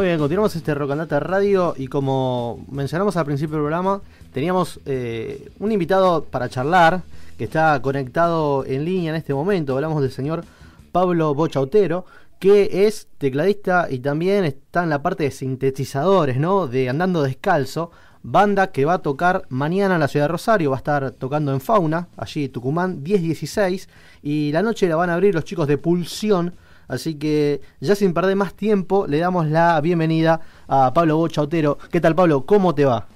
Muy 0.00 0.06
bien, 0.06 0.18
continuamos 0.18 0.56
este 0.56 0.72
Rocandata 0.72 1.20
Radio 1.20 1.74
y 1.76 1.86
como 1.86 2.64
mencionamos 2.70 3.18
al 3.18 3.26
principio 3.26 3.56
del 3.56 3.64
programa, 3.64 4.00
teníamos 4.32 4.80
eh, 4.86 5.50
un 5.58 5.72
invitado 5.72 6.24
para 6.24 6.48
charlar 6.48 7.02
que 7.36 7.44
está 7.44 7.82
conectado 7.82 8.64
en 8.64 8.86
línea 8.86 9.10
en 9.10 9.16
este 9.16 9.34
momento. 9.34 9.74
Hablamos 9.74 10.00
del 10.00 10.10
señor 10.10 10.42
Pablo 10.90 11.34
Bochautero, 11.34 12.06
que 12.38 12.86
es 12.86 13.08
tecladista 13.18 13.88
y 13.90 13.98
también 13.98 14.46
está 14.46 14.84
en 14.84 14.88
la 14.88 15.02
parte 15.02 15.24
de 15.24 15.32
sintetizadores, 15.32 16.38
¿no? 16.38 16.66
De 16.66 16.88
Andando 16.88 17.22
Descalzo, 17.22 17.90
banda 18.22 18.72
que 18.72 18.86
va 18.86 18.94
a 18.94 19.02
tocar 19.02 19.42
mañana 19.50 19.96
en 19.96 20.00
la 20.00 20.08
ciudad 20.08 20.24
de 20.24 20.32
Rosario, 20.32 20.70
va 20.70 20.76
a 20.76 20.78
estar 20.78 21.10
tocando 21.10 21.52
en 21.52 21.60
Fauna, 21.60 22.08
allí 22.16 22.48
Tucumán 22.48 23.04
10-16, 23.04 23.86
y 24.22 24.50
la 24.50 24.62
noche 24.62 24.88
la 24.88 24.96
van 24.96 25.10
a 25.10 25.14
abrir 25.14 25.34
los 25.34 25.44
chicos 25.44 25.68
de 25.68 25.76
Pulsión 25.76 26.54
Así 26.90 27.20
que 27.20 27.60
ya 27.78 27.94
sin 27.94 28.12
perder 28.12 28.34
más 28.34 28.54
tiempo, 28.54 29.06
le 29.06 29.18
damos 29.18 29.46
la 29.46 29.80
bienvenida 29.80 30.40
a 30.66 30.92
Pablo 30.92 31.18
Bochautero. 31.18 31.78
¿Qué 31.92 32.00
tal, 32.00 32.16
Pablo? 32.16 32.44
¿Cómo 32.44 32.74
te 32.74 32.84
va? 32.84 33.06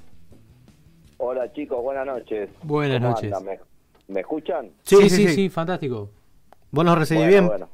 Hola, 1.18 1.52
chicos, 1.52 1.82
buenas 1.82 2.06
noches. 2.06 2.50
Buenas 2.62 3.00
noches. 3.00 3.34
¿Me, 4.06 4.20
escuchan? 4.20 4.70
Sí 4.84 5.10
sí, 5.10 5.26
sí 5.26 5.48
fantástico. 5.48 6.08
¿Vos 6.70 6.84
nos 6.84 6.96
recibís 6.96 7.26
bien? 7.26 7.48
Bueno. 7.48 7.68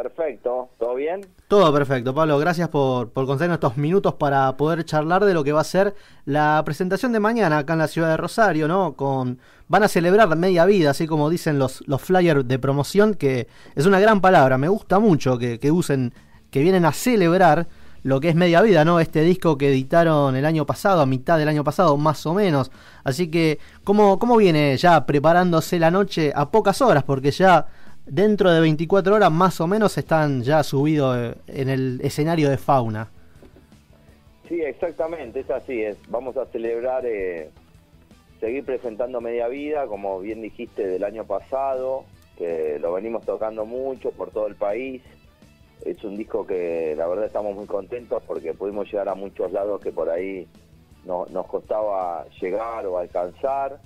Perfecto, 0.00 0.68
¿todo 0.78 0.94
bien? 0.94 1.26
Todo 1.48 1.72
perfecto, 1.72 2.14
Pablo. 2.14 2.38
Gracias 2.38 2.68
por, 2.68 3.10
por 3.10 3.26
concedernos 3.26 3.56
estos 3.56 3.76
minutos 3.76 4.14
para 4.14 4.56
poder 4.56 4.84
charlar 4.84 5.24
de 5.24 5.34
lo 5.34 5.42
que 5.42 5.50
va 5.50 5.60
a 5.60 5.64
ser 5.64 5.92
la 6.24 6.62
presentación 6.64 7.12
de 7.12 7.18
mañana 7.18 7.58
acá 7.58 7.72
en 7.72 7.80
la 7.80 7.88
ciudad 7.88 8.10
de 8.10 8.16
Rosario, 8.16 8.68
¿no? 8.68 8.94
Con 8.94 9.40
van 9.66 9.82
a 9.82 9.88
celebrar 9.88 10.36
media 10.36 10.66
vida, 10.66 10.90
así 10.90 11.08
como 11.08 11.28
dicen 11.28 11.58
los, 11.58 11.82
los 11.88 12.00
flyers 12.00 12.46
de 12.46 12.60
promoción, 12.60 13.14
que 13.14 13.48
es 13.74 13.86
una 13.86 13.98
gran 13.98 14.20
palabra. 14.20 14.56
Me 14.56 14.68
gusta 14.68 15.00
mucho 15.00 15.36
que, 15.36 15.58
que 15.58 15.72
usen, 15.72 16.14
que 16.52 16.60
vienen 16.60 16.84
a 16.84 16.92
celebrar 16.92 17.66
lo 18.04 18.20
que 18.20 18.28
es 18.28 18.36
media 18.36 18.62
vida, 18.62 18.84
¿no? 18.84 19.00
Este 19.00 19.22
disco 19.22 19.58
que 19.58 19.68
editaron 19.70 20.36
el 20.36 20.44
año 20.44 20.64
pasado, 20.64 21.00
a 21.00 21.06
mitad 21.06 21.38
del 21.38 21.48
año 21.48 21.64
pasado, 21.64 21.96
más 21.96 22.24
o 22.24 22.34
menos. 22.34 22.70
Así 23.02 23.32
que, 23.32 23.58
¿cómo, 23.82 24.20
cómo 24.20 24.36
viene 24.36 24.76
ya 24.76 25.04
preparándose 25.06 25.80
la 25.80 25.90
noche 25.90 26.32
a 26.36 26.52
pocas 26.52 26.80
horas? 26.82 27.02
Porque 27.02 27.32
ya 27.32 27.66
dentro 28.08 28.50
de 28.50 28.60
24 28.60 29.14
horas 29.14 29.30
más 29.30 29.60
o 29.60 29.66
menos 29.66 29.96
están 29.98 30.42
ya 30.42 30.62
subidos 30.62 31.16
eh, 31.16 31.34
en 31.48 31.68
el 31.68 32.00
escenario 32.02 32.50
de 32.50 32.58
fauna. 32.58 33.10
Sí, 34.48 34.60
exactamente, 34.62 35.40
es 35.40 35.50
así. 35.50 35.82
Es. 35.82 35.98
Vamos 36.08 36.36
a 36.36 36.46
celebrar, 36.46 37.04
eh, 37.04 37.50
seguir 38.40 38.64
presentando 38.64 39.20
Media 39.20 39.48
Vida, 39.48 39.86
como 39.86 40.20
bien 40.20 40.40
dijiste, 40.40 40.86
del 40.86 41.04
año 41.04 41.24
pasado, 41.24 42.04
que 42.36 42.78
lo 42.80 42.92
venimos 42.92 43.24
tocando 43.24 43.66
mucho 43.66 44.10
por 44.10 44.30
todo 44.30 44.46
el 44.46 44.54
país. 44.54 45.02
Es 45.84 46.02
un 46.02 46.16
disco 46.16 46.46
que 46.46 46.94
la 46.96 47.06
verdad 47.06 47.26
estamos 47.26 47.54
muy 47.54 47.66
contentos 47.66 48.22
porque 48.26 48.54
pudimos 48.54 48.90
llegar 48.90 49.08
a 49.08 49.14
muchos 49.14 49.52
lados 49.52 49.80
que 49.80 49.92
por 49.92 50.08
ahí 50.08 50.48
no, 51.04 51.26
nos 51.26 51.46
costaba 51.46 52.26
llegar 52.40 52.86
o 52.86 52.98
alcanzar. 52.98 53.80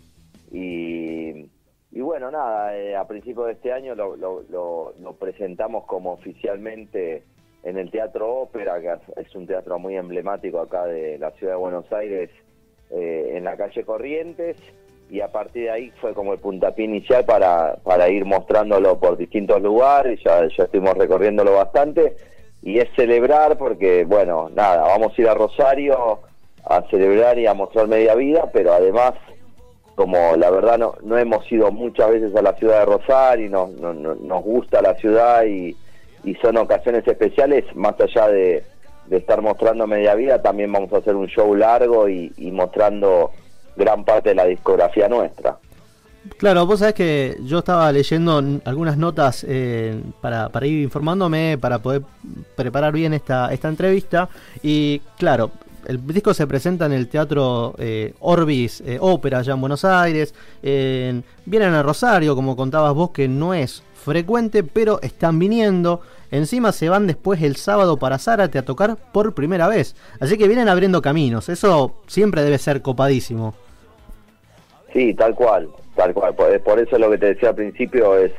Y 0.50 1.50
y 1.92 2.00
bueno, 2.00 2.30
nada, 2.30 2.76
eh, 2.76 2.96
a 2.96 3.06
principios 3.06 3.46
de 3.46 3.52
este 3.52 3.72
año 3.72 3.94
lo, 3.94 4.16
lo, 4.16 5.12
presentamos 5.20 5.84
como 5.84 6.12
oficialmente 6.12 7.22
en 7.62 7.76
el 7.76 7.90
Teatro 7.90 8.34
Ópera, 8.34 8.80
que 8.80 9.20
es 9.20 9.34
un 9.36 9.46
teatro 9.46 9.78
muy 9.78 9.96
emblemático 9.96 10.58
acá 10.58 10.86
de 10.86 11.18
la 11.18 11.30
ciudad 11.32 11.52
de 11.52 11.58
Buenos 11.58 11.92
Aires, 11.92 12.30
eh, 12.90 13.34
en 13.34 13.44
la 13.44 13.56
calle 13.56 13.84
Corrientes, 13.84 14.56
y 15.10 15.20
a 15.20 15.30
partir 15.30 15.64
de 15.64 15.70
ahí 15.70 15.92
fue 16.00 16.14
como 16.14 16.32
el 16.32 16.38
puntapié 16.38 16.86
inicial 16.86 17.26
para, 17.26 17.76
para 17.84 18.08
ir 18.08 18.24
mostrándolo 18.24 18.98
por 18.98 19.18
distintos 19.18 19.60
lugares, 19.60 20.18
ya, 20.24 20.48
ya 20.48 20.64
estuvimos 20.64 20.96
recorriéndolo 20.96 21.52
bastante, 21.52 22.16
y 22.62 22.78
es 22.78 22.88
celebrar 22.96 23.58
porque, 23.58 24.04
bueno, 24.04 24.48
nada, 24.48 24.82
vamos 24.82 25.12
a 25.16 25.20
ir 25.20 25.28
a 25.28 25.34
Rosario 25.34 26.20
a 26.64 26.82
celebrar 26.88 27.38
y 27.38 27.46
a 27.46 27.54
mostrar 27.54 27.86
media 27.86 28.14
vida, 28.14 28.50
pero 28.52 28.72
además 28.72 29.12
como 29.94 30.36
la 30.36 30.50
verdad 30.50 30.78
no, 30.78 30.94
no 31.02 31.18
hemos 31.18 31.50
ido 31.50 31.70
muchas 31.70 32.10
veces 32.10 32.34
a 32.34 32.42
la 32.42 32.54
ciudad 32.54 32.80
de 32.80 32.86
Rosario 32.86 33.46
y 33.46 33.48
nos, 33.48 34.42
gusta 34.42 34.80
la 34.82 34.94
ciudad 34.96 35.44
y, 35.44 35.76
son 36.40 36.56
ocasiones 36.56 37.06
especiales, 37.06 37.64
más 37.74 37.94
allá 38.00 38.28
de, 38.28 38.64
estar 39.10 39.42
mostrando 39.42 39.86
media 39.86 40.14
vida, 40.14 40.40
también 40.40 40.72
vamos 40.72 40.92
a 40.92 40.98
hacer 40.98 41.14
un 41.14 41.26
show 41.26 41.54
largo 41.54 42.08
y, 42.08 42.32
mostrando 42.52 43.30
gran 43.76 44.04
parte 44.04 44.30
de 44.30 44.34
la 44.36 44.46
discografía 44.46 45.08
nuestra. 45.08 45.58
Claro, 46.38 46.64
vos 46.66 46.78
sabés 46.78 46.94
que 46.94 47.36
yo 47.42 47.58
estaba 47.58 47.90
leyendo 47.90 48.40
algunas 48.64 48.96
notas 48.96 49.44
eh, 49.48 50.00
para, 50.20 50.48
ir 50.64 50.82
informándome, 50.82 51.58
para 51.60 51.80
poder 51.80 52.02
preparar 52.54 52.92
bien 52.92 53.12
esta 53.12 53.50
entrevista. 53.50 54.28
Y 54.62 55.00
claro, 55.18 55.50
el 55.86 56.06
disco 56.06 56.34
se 56.34 56.46
presenta 56.46 56.86
en 56.86 56.92
el 56.92 57.08
Teatro 57.08 57.74
eh, 57.78 58.14
Orbis 58.20 58.80
eh, 58.82 58.98
Ópera 59.00 59.38
allá 59.38 59.54
en 59.54 59.60
Buenos 59.60 59.84
Aires. 59.84 60.34
vienen 60.62 61.74
a 61.74 61.82
Rosario, 61.82 62.34
como 62.34 62.56
contabas 62.56 62.94
vos, 62.94 63.10
que 63.10 63.28
no 63.28 63.54
es 63.54 63.82
frecuente, 63.94 64.62
pero 64.64 65.00
están 65.02 65.38
viniendo. 65.38 66.00
Encima 66.30 66.72
se 66.72 66.88
van 66.88 67.06
después 67.06 67.42
el 67.42 67.56
sábado 67.56 67.98
para 67.98 68.18
Zárate 68.18 68.58
a 68.58 68.64
tocar 68.64 68.96
por 69.12 69.34
primera 69.34 69.68
vez. 69.68 69.94
Así 70.18 70.38
que 70.38 70.48
vienen 70.48 70.68
abriendo 70.68 71.02
caminos. 71.02 71.48
Eso 71.48 71.94
siempre 72.06 72.42
debe 72.42 72.58
ser 72.58 72.80
copadísimo. 72.80 73.54
Sí, 74.92 75.14
tal 75.14 75.34
cual, 75.34 75.68
tal 75.94 76.12
cual. 76.14 76.34
Por, 76.34 76.78
eso 76.78 76.98
lo 76.98 77.10
que 77.10 77.18
te 77.18 77.26
decía 77.34 77.50
al 77.50 77.54
principio 77.54 78.16
es, 78.16 78.32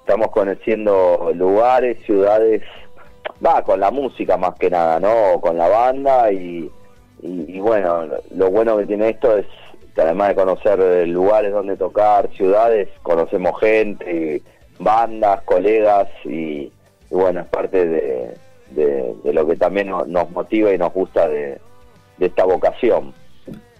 estamos 0.00 0.30
conociendo 0.30 1.32
lugares, 1.34 1.98
ciudades 2.04 2.62
va 3.44 3.62
con 3.62 3.80
la 3.80 3.90
música 3.90 4.36
más 4.36 4.54
que 4.58 4.70
nada, 4.70 5.00
¿no? 5.00 5.40
Con 5.40 5.56
la 5.56 5.68
banda 5.68 6.32
y, 6.32 6.70
y, 7.22 7.60
bueno, 7.60 8.06
lo 8.34 8.50
bueno 8.50 8.76
que 8.78 8.86
tiene 8.86 9.10
esto 9.10 9.36
es 9.36 9.46
que 9.94 10.02
además 10.02 10.28
de 10.28 10.34
conocer 10.36 11.08
lugares 11.08 11.52
donde 11.52 11.76
tocar, 11.76 12.30
ciudades, 12.36 12.88
conocemos 13.02 13.58
gente, 13.60 14.42
bandas, 14.78 15.42
colegas 15.42 16.08
y, 16.24 16.70
bueno, 17.10 17.40
es 17.40 17.46
parte 17.46 17.86
de, 17.86 18.34
de, 18.70 19.32
lo 19.32 19.46
que 19.46 19.56
también 19.56 19.88
nos, 19.88 20.30
motiva 20.30 20.72
y 20.72 20.78
nos 20.78 20.92
gusta 20.92 21.28
de, 21.28 21.60
esta 22.18 22.44
vocación. 22.44 23.12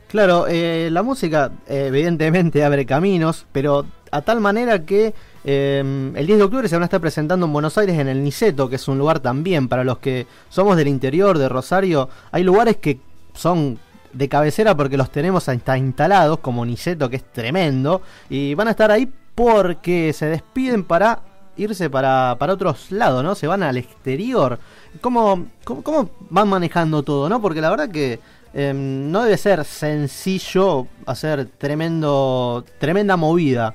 Claro, 0.09 0.47
eh, 0.49 0.89
la 0.91 1.03
música 1.03 1.53
evidentemente 1.69 2.65
abre 2.65 2.85
caminos, 2.85 3.47
pero 3.53 3.85
a 4.11 4.23
tal 4.23 4.41
manera 4.41 4.85
que 4.85 5.15
Em, 5.43 6.15
el 6.17 6.27
10 6.27 6.39
de 6.39 6.45
octubre 6.45 6.69
se 6.69 6.77
van 6.77 6.83
a 6.83 6.87
estar 6.87 7.01
presentando 7.01 7.47
en 7.47 7.53
Buenos 7.53 7.79
Aires 7.79 7.99
en 7.99 8.09
el 8.09 8.23
Niceto, 8.23 8.69
que 8.69 8.77
es 8.77 8.89
un 8.89 8.99
lugar 8.99 9.21
también 9.21 9.69
para 9.69 9.85
los 9.85 9.99
que 9.99 10.27
somos 10.49 10.77
del 10.77 10.89
interior 10.89 11.39
de 11.39 11.49
Rosario. 11.49 12.09
Hay 12.31 12.43
lugares 12.43 12.77
que 12.77 13.01
son 13.35 13.79
de 14.13 14.29
cabecera 14.29 14.77
porque 14.77 14.97
los 14.97 15.11
tenemos 15.11 15.49
instalados, 15.49 16.41
como 16.41 16.65
Niceto, 16.67 17.09
que 17.09 17.17
es 17.17 17.25
tremendo, 17.25 18.03
y 18.29 18.55
van 18.55 18.69
a 18.69 18.73
estar 18.73 18.91
ahí 18.91 19.11
porque 19.35 20.13
se 20.13 20.27
despiden 20.27 20.85
para 20.85 21.21
irse 21.57 21.91
para, 21.91 22.37
para 22.39 22.55
otros 22.55 22.91
lados, 22.91 23.23
¿no? 23.23 23.35
Se 23.35 23.47
van 23.47 23.63
al 23.63 23.77
exterior. 23.77 24.59
¿Cómo, 25.01 25.47
cómo, 25.65 26.11
van 26.29 26.49
manejando 26.49 27.03
todo, 27.03 27.29
no? 27.29 27.41
Porque 27.41 27.61
la 27.61 27.71
verdad 27.71 27.91
que 27.91 28.19
em, 28.53 29.11
no 29.11 29.23
debe 29.23 29.37
ser 29.37 29.65
sencillo 29.65 30.87
hacer 31.07 31.47
tremendo, 31.59 32.65
tremenda 32.79 33.17
movida. 33.17 33.75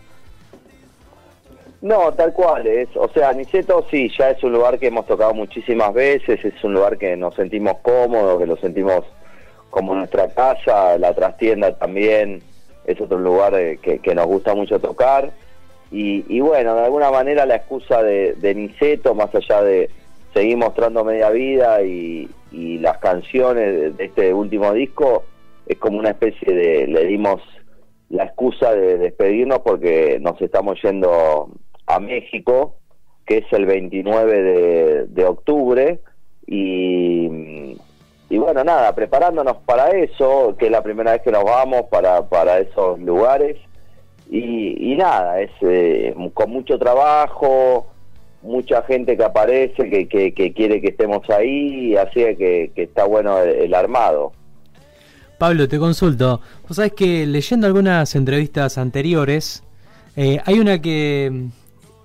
No, 1.85 2.12
tal 2.13 2.34
cual 2.34 2.66
es. 2.66 2.90
O 2.96 3.07
sea, 3.09 3.31
Niceto 3.34 3.85
sí, 3.91 4.12
ya 4.18 4.31
es 4.31 4.44
un 4.44 4.53
lugar 4.53 4.79
que 4.79 4.88
hemos 4.88 5.06
tocado 5.06 5.35
muchísimas 5.35 5.94
veces, 5.94 6.44
es 6.44 6.63
un 6.63 6.73
lugar 6.73 6.97
que 6.97 7.16
nos 7.16 7.35
sentimos 7.35 7.78
cómodos, 7.84 8.40
que 8.40 8.47
lo 8.47 8.57
sentimos 8.57 9.06
como 9.69 9.94
nuestra 9.94 10.29
casa, 10.29 10.97
la 10.97 11.13
trastienda 11.13 11.78
también 11.78 12.41
es 12.85 13.00
otro 13.00 13.19
lugar 13.19 13.53
eh, 13.53 13.78
que, 13.78 14.16
nos 14.16 14.25
gusta 14.25 14.56
mucho 14.56 14.79
tocar. 14.79 15.31
Y, 15.91 16.40
bueno, 16.40 16.74
de 16.74 16.85
alguna 16.85 17.12
manera 17.12 17.45
la 17.45 17.57
excusa 17.57 18.01
de, 18.01 18.53
Niceto, 18.56 19.13
más 19.13 19.35
allá 19.35 19.62
de 19.62 19.91
seguir 20.33 20.57
mostrando 20.57 21.04
media 21.04 21.30
vida 21.30 21.83
y, 21.83 22.27
las 22.51 22.98
canciones 22.98 23.95
de 23.95 24.06
este 24.06 24.33
último 24.33 24.74
disco, 24.74 25.24
es 25.68 25.77
como 25.77 26.00
una 26.00 26.10
especie 26.10 26.51
de, 26.51 26.88
le 26.88 27.06
dimos 27.06 27.44
la 28.10 28.24
excusa 28.24 28.74
de 28.74 28.98
despedirnos 28.98 29.60
porque 29.60 30.18
nos 30.19 30.42
estamos 30.42 30.81
yendo 30.81 31.51
a 31.88 32.00
México, 32.00 32.76
que 33.26 33.40
es 33.40 33.54
el 33.54 33.66
29 33.66 35.08
de, 35.08 35.26
octubre, 35.26 36.00
y, 36.46 37.78
y, 38.30 38.38
bueno, 38.38 38.64
nada, 38.64 38.94
preparándonos 38.94 39.58
para 39.66 39.90
eso, 39.90 40.56
que 40.58 40.66
es 40.66 40.72
la 40.72 40.84
primera 40.84 41.14
vez 41.14 41.22
que 41.22 41.32
nos 41.32 41.44
vamos 41.44 41.84
para, 41.90 42.28
para 42.28 42.60
esos 42.60 43.00
lugares, 43.00 43.58
y, 44.30 44.96
nada, 44.98 45.40
es 45.42 45.52
eh, 45.62 46.16
con 46.34 46.50
mucho 46.50 46.80
trabajo, 46.80 47.88
mucha 48.42 48.82
gente 48.84 49.18
que 49.18 49.24
aparece, 49.24 49.90
que, 49.90 50.08
que, 50.08 50.54
quiere 50.54 50.82
que 50.82 50.90
estemos 50.90 51.30
ahí, 51.30 51.96
así 51.96 52.22
que, 52.36 52.72
que 52.74 52.84
está 52.84 53.06
bueno 53.06 53.40
el, 53.40 53.74
armado. 53.74 54.32
Pablo, 55.38 55.68
te 55.68 55.78
consulto. 55.78 56.42
Vos 56.68 56.78
sabés 56.78 56.94
que 56.94 57.26
leyendo 57.26 57.68
algunas 57.68 58.16
entrevistas 58.16 58.78
anteriores, 58.78 59.64
eh, 60.16 60.40
hay 60.46 60.60
una 60.60 60.82
que 60.82 61.50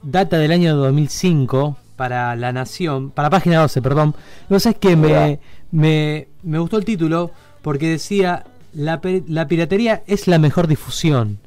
data 0.03 0.39
del 0.39 0.53
año 0.53 0.77
2005, 0.77 1.77
para 1.97 2.35
La 2.37 2.53
Nación, 2.53 3.11
para 3.11 3.31
Página 3.31 3.61
12, 3.61 3.83
perdón. 3.83 4.15
Y 4.49 4.55
vos 4.55 4.63
sabés 4.63 4.79
que 4.79 4.97
me, 4.97 5.39
me, 5.71 6.29
me 6.43 6.59
gustó 6.59 6.79
el 6.79 6.85
título 6.85 7.31
porque 7.63 7.89
decía, 7.89 8.45
la, 8.73 9.01
la 9.29 9.47
piratería 9.47 10.03
es 10.07 10.27
la 10.27 10.39
mejor 10.39 10.67
difusión. 10.67 11.39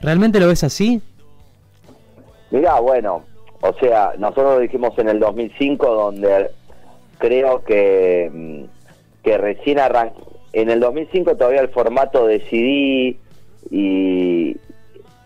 ¿Realmente 0.00 0.40
lo 0.40 0.48
ves 0.48 0.64
así? 0.64 1.00
Mirá, 2.50 2.80
bueno, 2.80 3.24
o 3.60 3.72
sea, 3.80 4.12
nosotros 4.18 4.56
lo 4.56 4.60
dijimos 4.60 4.98
en 4.98 5.08
el 5.08 5.20
2005, 5.20 5.86
donde 5.86 6.50
creo 7.18 7.64
que, 7.64 8.66
que 9.22 9.38
recién 9.38 9.78
arrancó. 9.78 10.32
En 10.52 10.70
el 10.70 10.80
2005 10.80 11.36
todavía 11.36 11.62
el 11.62 11.70
formato 11.70 12.26
de 12.26 12.40
CD 12.40 13.16
y 13.70 14.56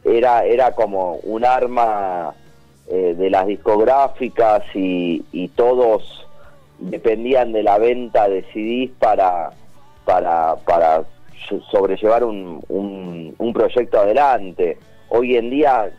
era, 0.05 0.45
era 0.45 0.73
como 0.73 1.17
un 1.17 1.45
arma 1.45 2.35
eh, 2.91 3.15
de 3.17 3.31
las 3.31 3.47
discográficas 3.47 4.63
y, 4.75 5.25
y 5.33 5.49
todos 5.49 6.27
dependían 6.79 7.53
de 7.53 7.63
la 7.63 7.79
venta 7.79 8.29
de 8.29 8.43
CDs 8.53 8.91
para, 8.99 9.51
para, 10.05 10.57
para 10.65 11.03
so- 11.49 11.61
sobrellevar 11.71 12.25
un, 12.25 12.63
un, 12.69 13.35
un 13.39 13.53
proyecto 13.53 14.01
adelante. 14.01 14.79
Hoy 15.11 15.37
en 15.37 15.51
día 15.51 15.91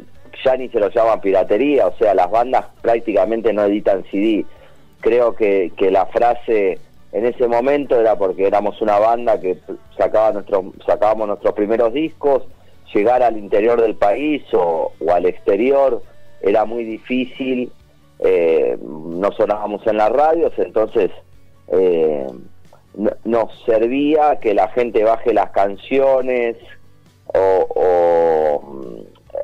ya 0.44 0.56
ni 0.56 0.70
se 0.70 0.80
lo 0.80 0.90
llaman 0.90 1.20
piratería, 1.22 1.88
o 1.88 1.94
sea, 1.98 2.14
las 2.14 2.32
bandas 2.32 2.66
prácticamente 2.82 3.52
no 3.54 3.64
editan 3.64 4.04
CD. 4.10 4.46
Creo 5.02 5.36
que, 5.36 5.72
que 5.78 5.92
la 5.92 6.06
frase 6.08 6.80
en 7.12 7.26
ese 7.26 7.48
momento 7.48 8.00
era 8.00 8.16
porque 8.16 8.48
éramos 8.48 8.82
una 8.82 9.00
banda 9.00 9.40
que 9.40 9.58
sacaba 9.98 10.32
nuestro, 10.32 10.74
sacábamos 10.86 11.28
nuestros 11.28 11.54
primeros 11.54 11.92
discos, 11.94 12.44
llegar 12.94 13.22
al 13.22 13.38
interior 13.38 13.82
del 13.82 13.96
país 13.96 14.44
o, 14.54 14.92
o 15.00 15.12
al 15.12 15.26
exterior 15.26 16.02
era 16.42 16.66
muy 16.66 16.84
difícil, 16.84 17.72
eh, 18.20 18.78
no 18.82 19.32
sonábamos 19.32 19.86
en 19.88 19.98
las 19.98 20.10
radios, 20.12 20.52
entonces 20.58 21.12
eh, 21.72 22.28
no- 22.96 23.12
nos 23.24 23.64
servía 23.66 24.38
que 24.42 24.54
la 24.54 24.68
gente 24.70 25.04
baje 25.04 25.34
las 25.34 25.52
canciones 25.52 26.58
o, 27.28 27.68
o, 27.76 28.62
mm, 28.62 29.00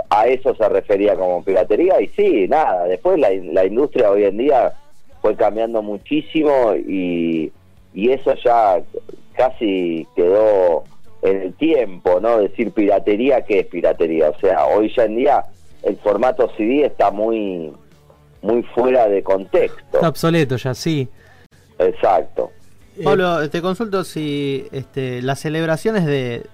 a 0.09 0.27
eso 0.27 0.55
se 0.55 0.67
refería 0.69 1.15
como 1.15 1.43
piratería 1.43 2.01
y 2.01 2.07
sí, 2.07 2.47
nada, 2.47 2.85
después 2.85 3.19
la, 3.19 3.29
la 3.53 3.65
industria 3.65 4.09
hoy 4.11 4.23
en 4.25 4.37
día 4.37 4.73
fue 5.21 5.35
cambiando 5.35 5.81
muchísimo 5.81 6.73
y, 6.75 7.51
y 7.93 8.11
eso 8.11 8.33
ya 8.43 8.81
casi 9.35 10.07
quedó 10.15 10.83
en 11.21 11.41
el 11.41 11.53
tiempo, 11.55 12.19
¿no? 12.19 12.39
Decir 12.39 12.71
piratería, 12.71 13.41
¿qué 13.41 13.59
es 13.61 13.65
piratería? 13.67 14.29
O 14.29 14.39
sea, 14.39 14.65
hoy 14.67 14.91
ya 14.95 15.05
en 15.05 15.15
día 15.17 15.43
el 15.85 15.97
formato 15.97 16.49
CD 16.57 16.85
está 16.85 17.11
muy 17.11 17.71
muy 18.41 18.61
fuera 18.75 19.07
de 19.07 19.23
contexto. 19.23 19.81
Está 19.93 20.09
obsoleto 20.09 20.55
ya, 20.57 20.73
sí. 20.75 21.07
Exacto. 21.79 22.51
Pablo, 23.03 23.49
te 23.49 23.61
consulto 23.61 24.03
si 24.03 24.67
este, 24.71 25.21
las 25.23 25.39
celebraciones 25.39 26.05
de, 26.05 26.45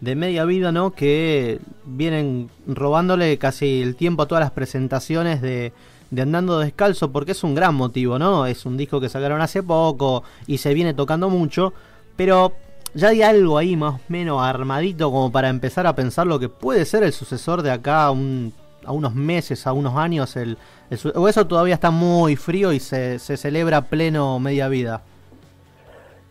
de 0.00 0.14
media 0.14 0.44
vida, 0.44 0.70
¿no? 0.72 0.92
Que 0.92 1.58
vienen 1.84 2.48
robándole 2.66 3.36
casi 3.38 3.82
el 3.82 3.96
tiempo 3.96 4.22
a 4.22 4.28
todas 4.28 4.42
las 4.42 4.52
presentaciones 4.52 5.42
de, 5.42 5.72
de 6.10 6.22
Andando 6.22 6.58
Descalzo, 6.60 7.10
porque 7.10 7.32
es 7.32 7.42
un 7.44 7.54
gran 7.56 7.74
motivo, 7.74 8.18
¿no? 8.18 8.46
Es 8.46 8.64
un 8.64 8.76
disco 8.76 9.00
que 9.00 9.08
sacaron 9.08 9.40
hace 9.42 9.62
poco 9.62 10.22
y 10.46 10.58
se 10.58 10.72
viene 10.72 10.94
tocando 10.94 11.28
mucho, 11.28 11.72
pero 12.16 12.52
ya 12.94 13.08
hay 13.08 13.22
algo 13.22 13.58
ahí 13.58 13.76
más 13.76 13.94
o 13.96 14.00
menos 14.08 14.40
armadito 14.42 15.10
como 15.10 15.30
para 15.32 15.48
empezar 15.48 15.86
a 15.86 15.94
pensar 15.94 16.26
lo 16.26 16.38
que 16.38 16.48
puede 16.48 16.84
ser 16.84 17.02
el 17.02 17.12
sucesor 17.12 17.62
de 17.62 17.72
acá 17.72 18.10
un- 18.10 18.52
a 18.90 18.92
unos 18.92 19.14
meses, 19.14 19.66
a 19.66 19.72
unos 19.72 19.96
años, 19.96 20.36
el, 20.36 20.58
el 20.90 20.98
o 21.14 21.28
eso 21.28 21.46
todavía 21.46 21.74
está 21.74 21.90
muy 21.90 22.34
frío 22.34 22.72
y 22.72 22.80
se, 22.80 23.18
se 23.20 23.36
celebra 23.36 23.82
pleno 23.82 24.38
media 24.40 24.68
vida. 24.68 25.02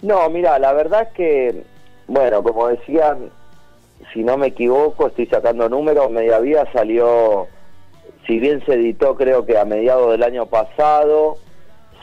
No, 0.01 0.29
mira, 0.29 0.59
la 0.59 0.73
verdad 0.73 1.09
que, 1.13 1.63
bueno, 2.07 2.43
como 2.43 2.67
decían, 2.67 3.31
si 4.13 4.23
no 4.23 4.37
me 4.37 4.47
equivoco, 4.47 5.07
estoy 5.07 5.27
sacando 5.27 5.69
números, 5.69 6.11
Media 6.11 6.39
Vida 6.39 6.67
salió, 6.73 7.47
si 8.27 8.39
bien 8.39 8.63
se 8.65 8.73
editó 8.73 9.15
creo 9.15 9.45
que 9.45 9.57
a 9.57 9.65
mediados 9.65 10.11
del 10.11 10.23
año 10.23 10.45
pasado, 10.45 11.37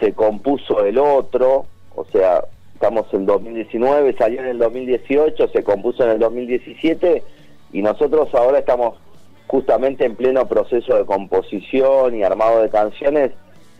se 0.01 0.13
compuso 0.13 0.85
el 0.85 0.99
otro, 0.99 1.67
o 1.95 2.05
sea, 2.07 2.45
estamos 2.75 3.07
en 3.13 3.27
2019, 3.27 4.15
salió 4.19 4.41
en 4.41 4.49
el 4.49 4.59
2018, 4.59 5.49
se 5.49 5.65
compuso 5.65 6.05
en 6.05 6.11
el 6.11 6.19
2017 6.19 7.23
y 7.73 7.83
nosotros 7.83 8.35
ahora 8.35 8.59
estamos 8.59 8.97
justamente 9.47 10.05
en 10.05 10.17
pleno 10.17 10.47
proceso 10.47 10.97
de 10.97 11.05
composición 11.05 12.17
y 12.17 12.23
armado 12.23 12.63
de 12.63 12.71
canciones 12.71 13.33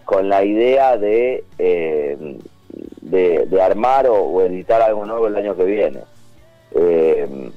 con 0.05 0.29
la 0.29 0.45
idea 0.45 0.97
de, 0.97 1.45
eh, 1.59 2.39
de, 3.03 3.63
armar 3.63 4.07
o, 4.09 4.41
editar 4.43 4.81
algo 4.81 5.05
nuevo 5.05 5.27
el 5.27 5.37
año 5.37 5.57
que 5.57 5.65
viene. 5.65 6.01
Eh, 6.73 7.51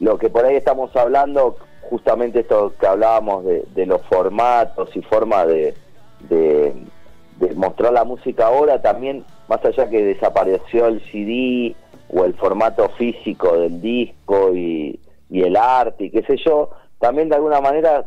lo 0.00 0.18
que 0.18 0.28
por 0.28 0.44
ahí 0.44 0.56
estamos 0.56 0.94
hablando, 0.96 1.56
justamente 1.82 2.40
esto 2.40 2.74
que 2.78 2.86
hablábamos 2.86 3.44
de, 3.44 3.86
los 3.86 4.02
formatos 4.06 4.94
y 4.96 5.02
formas 5.02 5.46
de, 5.46 5.74
de, 6.28 6.74
de 7.38 7.54
mostrar 7.54 7.92
la 7.92 8.04
música 8.04 8.46
ahora, 8.46 8.82
también, 8.82 9.24
más 9.48 9.64
allá 9.64 9.88
que 9.88 10.02
desapareció 10.02 10.86
el 10.86 11.00
CD 11.12 11.76
o 12.08 12.24
el 12.24 12.34
formato 12.34 12.88
físico 12.90 13.56
del 13.56 13.80
disco 13.80 14.54
y, 14.54 14.98
y 15.30 15.42
el 15.42 15.56
arte 15.56 16.04
y 16.04 16.10
qué 16.10 16.22
sé 16.22 16.36
yo, 16.38 16.70
también 17.04 17.28
de 17.28 17.36
alguna 17.36 17.60
manera 17.60 18.06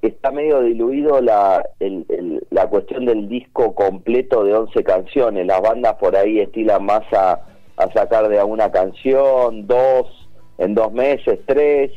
está 0.00 0.30
medio 0.30 0.62
diluido 0.62 1.20
la, 1.20 1.62
el- 1.80 2.06
la 2.50 2.66
cuestión 2.68 3.04
del 3.04 3.28
disco 3.28 3.74
completo 3.74 4.42
de 4.42 4.54
11 4.54 4.82
canciones. 4.84 5.46
Las 5.46 5.60
bandas 5.60 5.96
por 5.96 6.16
ahí 6.16 6.40
estilan 6.40 6.82
más 6.86 7.02
a, 7.12 7.40
a 7.76 7.92
sacar 7.92 8.26
de 8.30 8.42
una 8.42 8.70
canción, 8.70 9.66
dos, 9.66 10.06
en 10.56 10.74
dos 10.74 10.90
meses, 10.94 11.40
tres, 11.44 11.92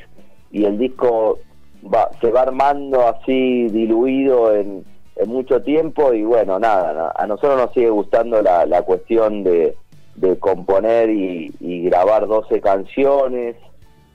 y 0.51 0.65
el 0.65 0.77
disco 0.77 1.39
va, 1.85 2.09
se 2.19 2.29
va 2.31 2.41
armando 2.41 3.07
así 3.07 3.67
diluido 3.69 4.53
en, 4.53 4.83
mucho 5.27 5.61
tiempo 5.61 6.13
y 6.13 6.23
bueno, 6.23 6.59
nada, 6.59 6.93
na- 6.93 7.13
a 7.15 7.27
nosotros 7.27 7.55
nos 7.61 7.73
sigue 7.73 7.89
gustando 7.91 8.41
la, 8.41 8.65
la 8.65 8.81
cuestión 8.81 9.43
de, 9.43 9.75
de 10.15 10.37
componer 10.39 11.09
y, 11.11 11.53
y 11.61 11.83
grabar 11.83 12.27
12 12.27 12.59
canciones. 12.59 13.55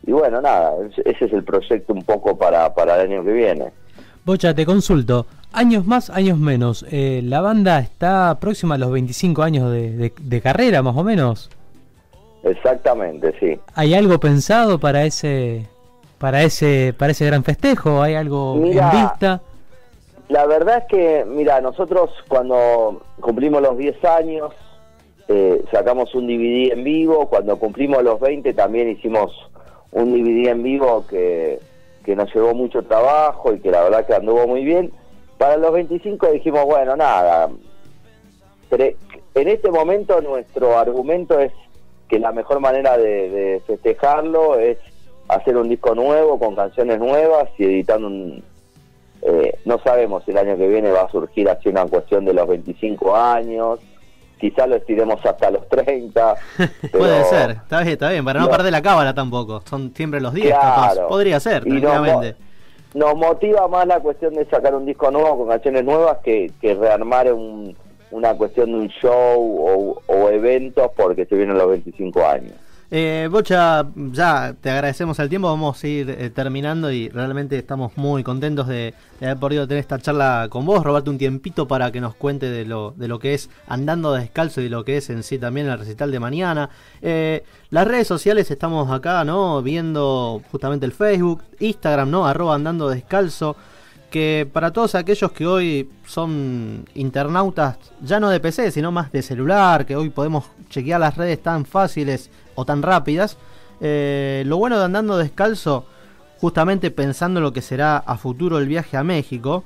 Y 0.07 0.13
bueno, 0.13 0.41
nada, 0.41 0.73
ese 1.05 1.25
es 1.25 1.33
el 1.33 1.43
proyecto 1.45 1.93
un 1.93 2.03
poco 2.03 2.37
para, 2.39 2.73
para 2.75 2.95
el 3.03 3.11
año 3.11 3.25
que 3.25 3.33
viene. 3.33 3.65
Bocha, 4.25 4.55
te 4.55 4.65
consulto. 4.65 5.27
Años 5.53 5.87
más, 5.87 6.11
años 6.11 6.39
menos. 6.39 6.85
Eh, 6.91 7.21
la 7.25 7.41
banda 7.41 7.79
está 7.81 8.37
próxima 8.41 8.75
a 8.77 8.79
los 8.79 8.91
25 8.93 9.43
años 9.43 9.71
de, 9.73 9.91
de- 9.97 10.13
de 10.21 10.41
carrera, 10.41 10.83
más 10.83 10.97
o 10.97 11.03
menos. 11.05 11.51
Exactamente, 12.43 13.35
sí. 13.41 13.59
¿Hay 13.75 13.95
algo 13.95 14.21
pensado 14.21 14.79
para 14.79 15.05
ese 15.05 15.67
para 16.19 16.43
ese 16.43 16.95
para 16.97 17.13
ese 17.13 17.27
gran 17.27 17.43
festejo? 17.45 18.01
¿Hay 18.03 18.15
algo 18.15 18.55
Mira, 18.57 18.91
en 18.93 19.01
vista? 19.03 19.41
La 20.29 20.47
verdad 20.47 20.79
es 20.79 20.85
que, 20.89 21.25
mira, 21.27 21.61
nosotros 21.61 22.11
cuando 22.29 23.03
cumplimos 23.21 23.63
los 23.63 23.77
10 23.79 24.05
años, 24.05 24.53
eh, 25.29 25.65
sacamos 25.73 26.15
un 26.15 26.27
DVD 26.27 26.73
en 26.73 26.85
vivo, 26.85 27.29
cuando 27.29 27.59
cumplimos 27.59 28.03
los 28.03 28.21
20 28.21 28.53
también 28.55 28.89
hicimos 28.91 29.33
un 29.97 30.13
DVD 30.13 30.51
en 30.51 30.63
vivo 30.63 31.07
que, 31.09 31.59
que 32.05 32.15
nos 32.15 32.33
llevó 32.35 32.55
mucho 32.55 32.83
trabajo 32.83 33.55
y 33.55 33.61
que 33.61 33.71
la 33.71 33.83
verdad 33.83 34.07
que 34.07 34.15
anduvo 34.15 34.47
muy 34.47 34.65
bien. 34.65 34.93
Para 35.39 35.57
los 35.57 35.73
25 35.73 36.33
dijimos, 36.33 36.65
bueno, 36.65 36.97
nada, 36.97 37.49
en 38.71 39.49
este 39.49 39.71
momento 39.71 40.21
nuestro 40.21 40.79
argumento 40.79 41.39
es 41.39 41.53
que 42.09 42.19
la 42.19 42.33
mejor 42.33 42.61
manera 42.61 42.97
de, 42.97 43.31
de 43.31 43.63
festejarlo 43.67 44.59
es 44.59 44.79
hacer 45.29 45.57
un 45.57 45.69
disco 45.69 45.95
nuevo 45.95 46.39
con 46.39 46.55
canciones 46.55 46.99
nuevas 46.99 47.49
y 47.59 47.65
editando 47.65 48.07
un, 48.07 48.43
eh, 49.23 49.59
no 49.65 49.79
sabemos 49.79 50.25
si 50.25 50.31
el 50.31 50.39
año 50.39 50.57
que 50.57 50.69
viene 50.69 50.91
va 50.91 51.03
a 51.03 51.11
surgir 51.11 51.49
así 51.49 51.69
una 51.69 51.87
cuestión 51.87 52.25
de 52.25 52.35
los 52.35 52.47
25 52.47 53.17
años, 53.17 53.81
quizá 54.39 54.67
lo 54.67 54.77
estiremos 54.77 55.25
hasta 55.25 55.51
los 55.51 55.69
30. 55.69 56.35
pero- 56.83 56.99
Puede 56.99 57.25
ser, 57.25 57.51
está 57.53 57.81
bien, 57.81 57.93
está 57.93 58.11
bien, 58.11 58.25
para 58.25 58.41
no 58.41 58.47
No. 58.47 58.53
perder 58.53 58.73
la 58.73 58.83
cábala 58.83 59.15
tampoco. 59.15 59.63
Son 59.69 59.93
siempre 59.95 60.21
los 60.21 60.35
10, 60.35 60.49
Claro. 60.49 60.63
capaz. 60.63 61.09
Podría 61.09 61.41
ser, 61.41 61.67
nos 61.67 61.81
tranquilamente. 61.81 62.37
Nos 62.95 63.15
motiva 63.15 63.69
más 63.69 63.87
la 63.87 64.01
cuestión 64.01 64.33
de 64.35 64.47
sacar 64.47 64.75
un 64.75 64.87
disco 64.87 65.11
nuevo 65.11 65.37
con 65.39 65.49
canciones 65.49 65.85
nuevas 65.85 66.19
que, 66.25 66.51
que 66.61 66.75
rearmar 66.75 67.33
un- 67.33 67.77
una 68.11 68.35
cuestión 68.35 68.71
de 68.73 68.79
un 68.79 68.89
show 68.89 69.13
o, 69.39 70.03
o 70.07 70.29
eventos 70.31 70.91
porque 70.97 71.27
se 71.27 71.35
vienen 71.35 71.59
los 71.59 71.69
25 71.69 72.25
años. 72.27 72.53
Eh, 72.89 73.29
Bocha, 73.31 73.85
ya 74.13 74.55
te 74.61 74.71
agradecemos 74.71 75.19
el 75.19 75.29
tiempo, 75.29 75.49
vamos 75.49 75.83
a 75.83 75.89
ir 75.89 76.09
eh, 76.09 76.31
terminando 76.31 76.93
y 76.93 77.09
realmente 77.09 77.59
estamos 77.59 77.97
muy 77.97 78.23
contentos 78.23 78.69
de, 78.69 78.95
haber 79.21 79.37
podido 79.39 79.67
tener 79.67 79.81
esta 79.81 79.99
charla 79.99 80.47
con 80.49 80.65
vos, 80.65 80.85
robarte 80.85 81.11
un 81.11 81.19
tiempito 81.19 81.67
para 81.67 81.91
que 81.91 82.01
nos 82.01 82.15
cuente 82.15 82.49
de 82.49 82.65
lo, 82.65 82.95
de 82.97 83.09
lo 83.09 83.19
que 83.19 83.35
es 83.35 83.51
andando 83.67 84.13
descalzo 84.13 84.61
y 84.61 84.65
de 84.65 84.71
lo 84.71 84.85
que 84.85 84.99
es 84.99 85.11
en 85.11 85.25
sí 85.25 85.37
también 85.37 85.67
el 85.67 85.79
recital 85.79 86.13
de 86.13 86.21
mañana. 86.21 86.71
Eh, 87.03 87.43
las 87.71 87.89
redes 87.89 88.07
sociales 88.07 88.53
estamos 88.53 88.89
acá, 88.93 89.25
¿no? 89.25 89.63
Viendo 89.63 90.41
justamente 90.53 90.87
el 90.87 90.93
Facebook, 90.93 91.43
Instagram, 91.59 92.09
¿no? 92.09 92.27
Arroba 92.27 92.55
andando 92.55 92.89
descalzo. 92.89 93.57
que 94.11 94.49
para 94.51 94.73
todos 94.73 94.95
aquellos 94.95 95.33
que 95.33 95.47
hoy 95.47 95.91
son 96.07 96.85
internautas, 96.95 97.77
ya 98.01 98.21
no 98.21 98.31
de 98.31 98.39
PC, 98.39 98.71
sino 98.71 98.93
más 98.93 99.11
de 99.11 99.21
celular, 99.21 99.85
que 99.85 99.97
hoy 99.97 100.11
podemos 100.11 100.45
chequear 100.71 101.01
las 101.01 101.17
redes 101.17 101.43
tan 101.43 101.67
fáciles 101.67 102.31
o 102.57 102.65
tan 102.65 102.83
rápidas, 102.83 103.39
eh, 103.81 104.43
lo 104.47 104.57
bueno 104.57 104.79
de 104.79 104.85
andando 104.85 105.17
descalzo, 105.17 105.87
justamente 106.41 106.91
pensando 106.91 107.39
en 107.39 107.45
lo 107.45 107.53
que 107.53 107.63
será 107.63 107.99
a 107.99 108.17
futuro 108.17 108.59
el 108.59 108.67
viaje 108.67 108.97
a 108.97 109.05
México, 109.05 109.65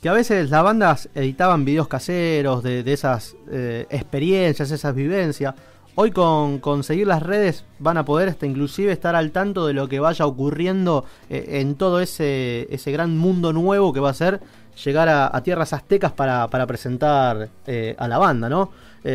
que 0.00 0.08
a 0.08 0.12
veces 0.12 0.50
las 0.50 0.62
bandas 0.62 1.08
editaban 1.14 1.64
videos 1.64 1.88
caseros 1.88 2.62
de, 2.62 2.80
esas 2.92 3.36
eh, 3.50 3.86
experiencias, 3.90 4.70
esas 4.70 4.94
vivencias, 4.94 5.54
Hoy 5.98 6.10
con 6.10 6.58
conseguir 6.58 7.06
las 7.06 7.22
redes 7.22 7.64
van 7.78 7.96
a 7.96 8.04
poder 8.04 8.28
hasta 8.28 8.44
inclusive 8.44 8.92
estar 8.92 9.16
al 9.16 9.30
tanto 9.30 9.66
de 9.66 9.72
lo 9.72 9.88
que 9.88 9.98
vaya 9.98 10.26
ocurriendo 10.26 11.06
eh, 11.30 11.60
en 11.60 11.74
todo 11.74 12.00
ese, 12.00 12.66
ese 12.70 12.92
gran 12.92 13.16
mundo 13.16 13.54
nuevo 13.54 13.94
que 13.94 14.00
va 14.00 14.10
a 14.10 14.14
ser 14.14 14.40
llegar 14.84 15.08
a, 15.08 15.42
tierras 15.42 15.72
aztecas 15.72 16.12
para, 16.12 16.48
presentar 16.66 17.48
eh, 17.66 17.96
a 17.98 18.08
la 18.08 18.18
banda, 18.18 18.50
¿no? 18.50 18.72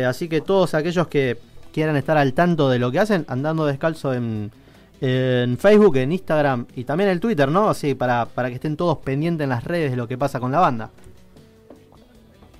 Así 0.08 0.28
que 0.28 0.40
todos 0.40 0.74
aquellos 0.74 1.06
que 1.06 1.38
quieran 1.72 1.96
estar 1.96 2.16
al 2.16 2.34
tanto 2.34 2.70
de 2.70 2.78
lo 2.78 2.92
que 2.92 3.00
hacen, 3.00 3.24
andando 3.28 3.66
descalzo 3.66 4.14
en, 4.14 4.50
en 5.00 5.58
Facebook, 5.58 5.96
en 5.96 6.12
Instagram 6.12 6.66
y 6.76 6.84
también 6.84 7.10
en 7.10 7.20
Twitter, 7.20 7.48
¿no? 7.48 7.68
Así 7.68 7.94
para, 7.94 8.26
para 8.26 8.48
que 8.48 8.54
estén 8.54 8.76
todos 8.76 8.98
pendientes 8.98 9.44
en 9.44 9.50
las 9.50 9.64
redes 9.64 9.90
de 9.90 9.96
lo 9.96 10.06
que 10.06 10.16
pasa 10.16 10.38
con 10.38 10.52
la 10.52 10.60
banda. 10.60 10.90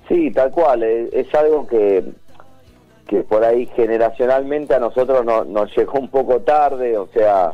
Sí, 0.09 0.31
tal 0.31 0.51
cual, 0.51 0.83
es 0.83 1.33
algo 1.33 1.65
que 1.65 2.03
que 3.07 3.21
por 3.21 3.43
ahí 3.43 3.67
generacionalmente 3.75 4.73
a 4.73 4.79
nosotros 4.79 5.25
no, 5.25 5.43
nos 5.43 5.75
llegó 5.75 5.99
un 5.99 6.09
poco 6.09 6.39
tarde, 6.41 6.97
o 6.97 7.07
sea, 7.13 7.53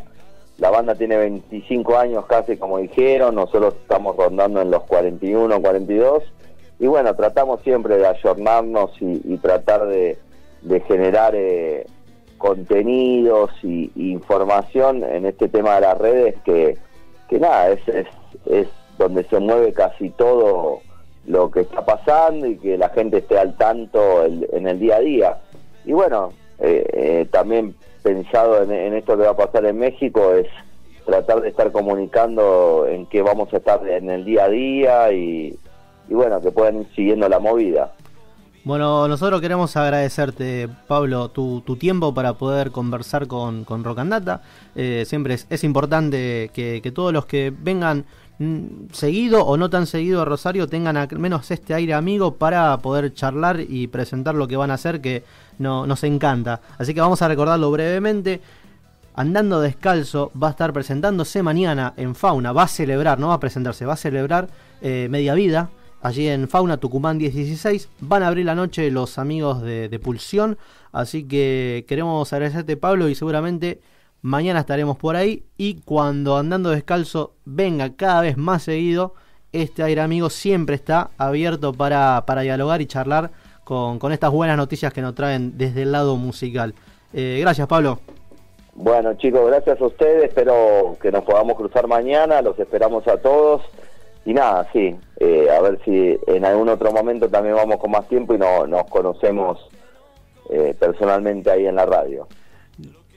la 0.58 0.70
banda 0.70 0.96
tiene 0.96 1.18
25 1.18 1.98
años 1.98 2.26
casi 2.28 2.58
como 2.58 2.78
dijeron, 2.78 3.36
nosotros 3.36 3.76
estamos 3.82 4.16
rondando 4.16 4.62
en 4.62 4.72
los 4.72 4.84
41, 4.84 5.62
42, 5.62 6.24
y 6.80 6.88
bueno, 6.88 7.14
tratamos 7.16 7.62
siempre 7.62 7.98
de 7.98 8.08
ayornarnos 8.08 8.92
y, 9.02 9.38
tratar 9.38 9.88
de, 9.88 10.18
generar 10.88 11.34
eh, 11.36 11.86
contenidos 12.38 13.52
y, 13.64 13.92
información 13.96 15.04
en 15.04 15.26
este 15.26 15.48
tema 15.50 15.76
de 15.76 15.82
las 15.82 15.98
redes 15.98 16.36
que, 16.46 16.78
que 17.30 17.40
nada, 17.40 17.70
es, 17.70 17.88
es, 17.88 18.08
es 18.46 18.68
donde 18.98 19.24
se 19.26 19.40
mueve 19.40 19.74
casi 19.74 20.10
todo 20.10 20.82
lo 21.26 21.52
que 21.52 21.62
está 21.62 21.86
pasando 21.86 22.48
y 22.48 22.58
que 22.58 22.78
la 22.78 22.90
gente 22.90 23.18
esté 23.18 23.38
al 23.38 23.56
tanto 23.58 24.26
en 24.26 24.68
el 24.68 24.80
día 24.80 24.98
a 24.98 25.00
día. 25.00 25.38
Y 25.86 25.94
bueno, 25.94 26.34
eh, 26.60 26.86
eh, 26.92 27.28
también 27.32 27.76
pensado 28.04 28.64
en, 28.64 28.94
esto 28.94 29.18
que 29.18 29.24
va 29.24 29.32
a 29.32 29.38
pasar 29.38 29.66
en 29.66 29.78
México 29.78 30.34
es 30.34 30.48
tratar 31.06 31.42
de 31.42 31.50
estar 31.50 31.72
comunicando 31.72 32.86
en 32.88 33.06
qué 33.06 33.22
vamos 33.22 33.54
a 33.54 33.58
estar 33.58 33.88
en 33.88 34.10
el 34.10 34.26
día 34.26 34.46
a 34.46 34.50
día 34.50 35.12
y, 35.12 35.58
bueno, 36.10 36.42
que 36.42 36.52
puedan 36.52 36.82
ir 36.82 36.88
siguiendo 36.96 37.30
la 37.30 37.40
movida. 37.40 37.94
Bueno, 38.64 39.08
nosotros 39.08 39.42
queremos 39.42 39.76
agradecerte, 39.78 40.70
Pablo, 40.88 41.30
tu, 41.30 41.62
tu 41.62 41.78
tiempo 41.78 42.14
para 42.14 42.34
poder 42.34 42.72
conversar 42.72 43.28
con, 43.28 43.64
con 43.64 43.84
Rocandata. 43.84 44.42
Eh, 44.76 45.06
siempre 45.08 45.36
es, 45.36 45.48
es 45.50 45.64
importante 45.64 46.52
que, 46.54 46.82
que, 46.84 46.92
todos 46.92 47.14
los 47.14 47.26
que 47.26 47.54
vengan 47.58 48.06
Mm, 48.42 48.88
seguido 48.94 49.46
o 49.46 49.58
no 49.58 49.70
tan 49.70 49.86
seguido 49.86 50.22
a 50.22 50.26
Rosario 50.26 50.66
tengan 50.70 50.96
al 50.96 51.20
menos 51.20 51.52
este 51.52 51.74
aire 51.74 51.94
amigo 51.94 52.36
para 52.36 52.78
poder 52.78 53.14
charlar 53.14 53.60
y 53.60 53.88
presentar 53.88 54.34
lo 54.34 54.48
que 54.48 54.56
van 54.56 54.72
a 54.72 54.76
hacer 54.76 55.02
que 55.02 55.26
no, 55.58 55.86
nos 55.86 56.06
encanta. 56.06 56.62
Así 56.78 56.94
que 56.94 57.02
vamos 57.02 57.22
a 57.22 57.28
recordarlo 57.28 57.70
brevemente. 57.70 58.40
Andando 59.14 59.60
Descalzo 59.60 60.32
va 60.42 60.48
a 60.48 60.52
estar 60.52 60.72
presentándose 60.72 61.44
mañana 61.44 61.94
en 61.98 62.16
Fauna, 62.16 62.54
va 62.54 62.64
a 62.64 62.68
celebrar, 62.70 63.20
no 63.20 63.28
va 63.28 63.34
a 63.34 63.40
presentarse, 63.42 63.86
va 63.86 63.94
a 63.94 63.98
celebrar 63.98 64.48
eh, 64.82 65.08
Media 65.10 65.34
Vida, 65.34 65.70
allí 66.02 66.28
en 66.28 66.48
Fauna 66.48 66.78
Tucumán 66.78 67.18
1016. 67.18 67.90
Van 68.02 68.24
a 68.24 68.28
abrir 68.28 68.46
la 68.46 68.56
noche 68.56 68.90
los 68.92 69.18
amigos 69.18 69.62
de, 69.62 70.00
Pulsión, 70.04 70.58
así 70.92 71.28
que 71.28 71.86
queremos 71.88 72.32
agradecerte 72.34 72.78
Pablo 72.78 73.10
y 73.10 73.16
seguramente 73.16 73.82
Mañana 74.22 74.60
estaremos 74.60 74.98
por 74.98 75.16
ahí 75.16 75.46
y 75.56 75.80
cuando 75.84 76.36
andando 76.36 76.72
descalzo 76.72 77.36
venga 77.46 77.96
cada 77.96 78.20
vez 78.20 78.36
más 78.36 78.64
seguido, 78.64 79.14
este 79.54 79.82
aire 79.82 80.02
amigo 80.02 80.30
siempre 80.30 80.76
está 80.76 81.12
abierto 81.18 81.72
para, 81.72 82.22
dialogar 82.42 82.82
y 82.82 82.86
charlar 82.86 83.32
con, 83.64 84.12
estas 84.12 84.30
buenas 84.30 84.58
noticias 84.58 84.92
que 84.92 85.02
nos 85.02 85.16
traen 85.16 85.58
desde 85.58 85.84
el 85.84 85.94
lado 85.94 86.18
musical. 86.18 86.74
Eh, 87.14 87.38
gracias 87.40 87.66
Pablo. 87.70 88.00
Bueno 88.74 89.14
chicos, 89.14 89.48
gracias 89.48 89.80
a 89.80 89.86
ustedes, 89.86 90.26
espero 90.26 90.98
que 91.02 91.14
nos 91.14 91.24
podamos 91.24 91.56
cruzar 91.56 91.88
mañana, 91.88 92.42
los 92.42 92.60
esperamos 92.60 93.08
a 93.08 93.16
todos. 93.22 93.62
Y 94.26 94.34
nada, 94.34 94.68
sí, 94.74 94.98
eh, 95.20 95.50
a 95.50 95.62
ver 95.62 95.80
si 95.84 96.18
en 96.28 96.46
algún 96.46 96.70
otro 96.70 96.92
momento 96.92 97.28
también 97.28 97.56
vamos 97.56 97.78
con 97.78 97.92
más 97.92 98.08
tiempo 98.08 98.34
y 98.34 98.38
no, 98.38 98.66
nos 98.66 98.86
conocemos 98.86 99.70
eh, 100.50 100.76
personalmente 100.80 101.52
ahí 101.52 101.66
en 101.66 101.76
la 101.76 101.86
radio. 101.86 102.28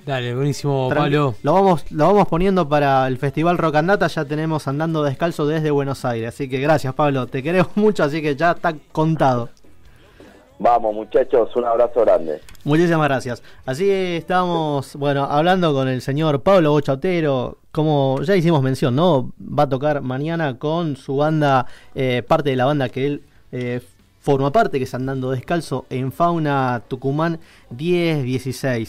Dale, 0.05 0.35
buenísimo, 0.35 0.91
Pablo. 0.93 1.37
Lo 1.45 1.53
vamos, 1.53 1.91
lo 1.93 2.07
vamos 2.09 2.27
poniendo 2.27 2.69
para 2.69 3.07
el 3.07 3.19
Festival 3.19 3.57
Rock 3.57 3.77
Andata, 3.77 4.09
ya 4.09 4.25
tenemos 4.25 4.67
andando 4.67 5.05
descalzo 5.05 5.47
desde 5.47 5.71
Buenos 5.71 6.05
Aires. 6.05 6.35
Así 6.35 6.49
que 6.49 6.59
gracias, 6.59 6.93
Pablo. 6.95 7.29
Te 7.29 7.41
queremos 7.43 7.71
mucho, 7.77 8.03
así 8.03 8.21
que 8.21 8.35
ya 8.35 8.51
está 8.53 8.75
contado. 8.91 9.49
Vamos, 10.63 10.95
muchachos, 10.95 11.55
un 11.57 11.65
abrazo 11.65 12.03
grande. 12.03 12.41
Muchísimas 12.63 13.09
gracias. 13.09 13.43
Así 13.67 13.91
estamos, 13.91 14.95
bueno, 14.95 15.25
hablando 15.25 15.75
con 15.75 15.89
el 15.89 16.01
señor 16.01 16.41
Pablo 16.43 16.71
Bochautero, 16.71 17.59
como 17.73 18.23
ya 18.23 18.37
hicimos 18.37 18.63
mención, 18.63 18.95
¿no? 18.95 19.33
Va 19.41 19.65
a 19.65 19.69
tocar 19.69 20.03
mañana 20.03 20.61
con 20.61 20.97
su 20.97 21.17
banda, 21.17 21.67
eh, 21.97 22.23
parte 22.23 22.51
de 22.51 22.57
la 22.57 22.67
banda 22.67 22.89
que 22.91 23.07
él 23.07 23.23
eh, 23.51 23.81
forma 24.21 24.53
parte, 24.53 24.79
que 24.79 24.85
es 24.85 24.95
Andando 24.95 25.33
Descalzo 25.33 25.85
en 25.91 26.13
Fauna 26.13 26.81
Tucumán 26.87 27.41
10-16. 27.77 28.87